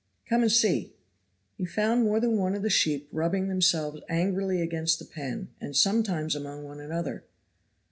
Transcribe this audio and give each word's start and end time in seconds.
"Come 0.25 0.41
and 0.41 0.51
see." 0.51 0.93
He 1.57 1.65
found 1.65 2.01
more 2.05 2.19
than 2.19 2.35
one 2.35 2.55
of 2.55 2.63
the 2.63 2.69
new 2.69 2.69
sheep 2.71 3.07
rubbing 3.11 3.49
themselves 3.49 4.01
angrily 4.09 4.59
against 4.59 4.97
the 4.97 5.05
pen, 5.05 5.49
and 5.61 5.75
sometimes 5.75 6.35
among 6.35 6.63
one 6.63 6.79
another. 6.79 7.23